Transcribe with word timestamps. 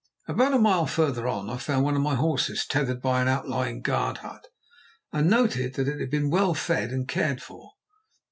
About 0.27 0.55
a 0.55 0.57
mile 0.57 0.87
further 0.87 1.27
on 1.27 1.47
I 1.47 1.57
found 1.57 1.83
one 1.85 1.95
of 1.95 2.01
my 2.01 2.15
horses 2.15 2.65
tethered 2.65 3.03
by 3.03 3.21
an 3.21 3.27
outlying 3.27 3.81
guard 3.83 4.17
hut, 4.25 4.47
and 5.13 5.29
noted 5.29 5.75
that 5.75 5.87
it 5.87 5.99
had 5.99 6.09
been 6.09 6.31
well 6.31 6.55
fed 6.55 6.89
and 6.89 7.07
cared 7.07 7.39
for. 7.39 7.73